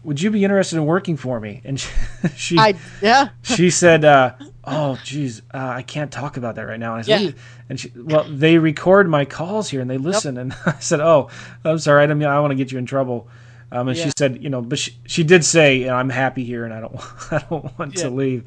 [0.03, 1.89] "Would- "Would you be interested in working for me?" And she
[2.35, 4.33] she, I yeah, she said, uh,
[4.63, 7.15] "Oh, geez, uh, I can't talk about that right now." And I said, Yeah.
[7.15, 10.53] "What do you-" "And she, well, they record my calls here and they listen." And
[10.65, 11.29] I said, "Oh,
[11.63, 12.03] I'm sorry.
[12.03, 13.27] I don't mean I want to get you in trouble."
[13.71, 16.73] Um, and she said, "You know, but she, she did say, I'm happy here and
[16.73, 16.95] I don't
[17.31, 18.03] I don't want Yeah.
[18.03, 18.43] to leave."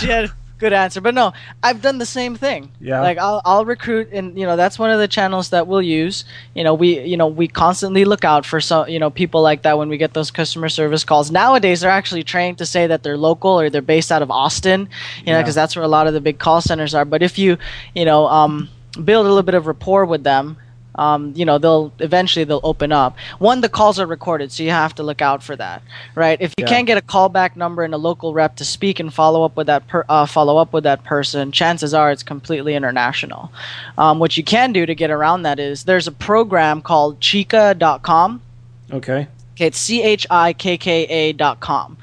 [0.00, 1.32] she had good answer but no
[1.62, 3.02] i've done the same thing Yeah.
[3.02, 6.24] like I'll, I'll recruit and you know that's one of the channels that we'll use
[6.54, 9.62] you know we you know we constantly look out for some you know people like
[9.62, 13.02] that when we get those customer service calls nowadays they're actually trained to say that
[13.02, 14.88] they're local or they're based out of austin
[15.20, 15.42] you know Yeah.
[15.42, 17.58] because that's where a lot of the big call centers are but if you
[17.94, 18.68] you know um,
[19.04, 20.56] build a little bit of rapport with them
[20.96, 24.70] um, you know they'll eventually they'll open up one the calls are recorded so you
[24.70, 25.82] have to look out for that
[26.14, 26.68] right if you Yeah.
[26.68, 29.66] can't get a callback number and a local rep to speak and follow up with
[29.68, 33.52] that per, uh, follow up with that person chances are it's completely international
[33.98, 38.42] um, what you can do to get around that is there's a program called chikka.com
[38.92, 39.26] Okay.
[39.54, 41.96] Okay, it's C H I K K A dot com,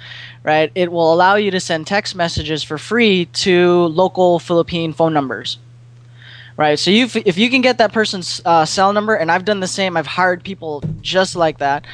[0.44, 0.72] right?
[0.74, 5.60] It will allow you to send text messages for free to local Philippine phone numbers.
[6.56, 9.60] Right, so you if you can get that person's uh, cell number, and I've done
[9.60, 9.98] the same.
[9.98, 11.86] I've hired people just like that.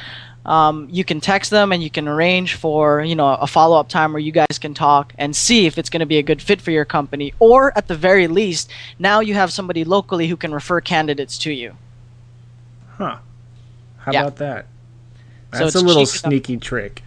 [0.44, 4.12] Um, you can text them and you can arrange for you know a follow-up time
[4.12, 6.62] where you guys can talk and see if it's going to be a good fit
[6.62, 10.52] for your company or at the very least now you have somebody locally who can
[10.54, 11.76] refer candidates to you
[12.96, 13.18] Huh.
[13.98, 14.20] How Yeah.
[14.22, 14.66] about that?
[15.52, 17.02] So That's it's a little sneaky trick.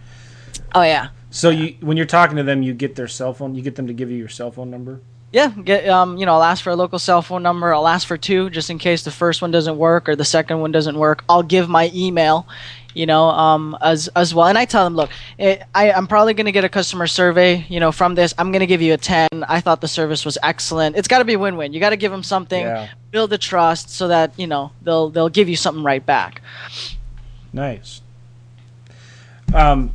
[0.72, 3.56] oh yeah So you when you're talking to them, you get their cell phone.
[3.56, 5.00] You get them to give you your cell phone number.
[5.34, 7.74] Yeah, get um, you know, I'll ask for a local cell phone number.
[7.74, 10.60] I'll ask for two just in case the first one doesn't work or the second
[10.60, 11.24] one doesn't work.
[11.28, 12.46] I'll give my email,
[12.94, 14.46] you know, um, as as well.
[14.46, 17.80] And I tell them, look, it, I I'm probably gonna get a customer survey, you
[17.80, 18.32] know, from this.
[18.38, 19.28] I'm gonna give you a ten.
[19.48, 20.94] I thought the service was excellent.
[20.94, 21.72] It's got to be win-win.
[21.72, 22.90] You got to give them something, Yeah.
[23.10, 26.42] build the trust, so that you know they'll they'll give you something right back.
[27.52, 28.02] Nice.
[29.52, 29.94] Um,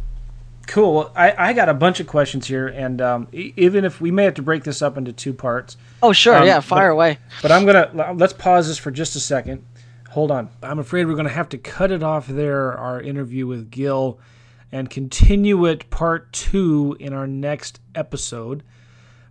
[0.69, 0.93] cool.
[0.95, 4.11] Well, I, I got a bunch of questions here, and um, e- even if we
[4.11, 6.93] may have to break this up into two parts, Oh sure, Um, yeah, fire but-
[6.93, 7.17] away.
[7.41, 9.65] but I'm gonna let's pause this for just a second.
[10.11, 10.49] Hold on.
[10.63, 12.73] I'm afraid we're gonna have to cut it off there.
[12.77, 14.19] Our interview with Gil,
[14.71, 18.63] and continue it part two in our next episode.